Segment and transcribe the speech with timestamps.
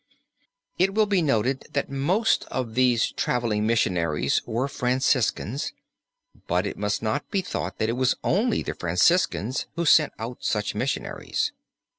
[0.79, 5.73] It will be noted that most of these traveling missionaries were Franciscans
[6.47, 10.43] but it must not be thought that it was only the Franciscans who sent out
[10.43, 11.51] such missionaries.